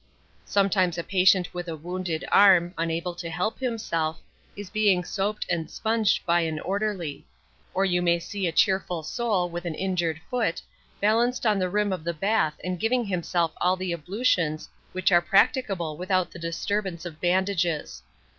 [0.45, 4.19] Sometimes a patient with a wounded arm, unable to help himself,
[4.55, 7.23] is being soaped and sponged by an orderly;
[7.75, 10.59] or you may see a cheerful soul, with an injured foot,
[10.99, 15.21] balanced on the rim of the bath and giving himself all the ablutions which are
[15.21, 18.01] practicable without the disturbance of bandages.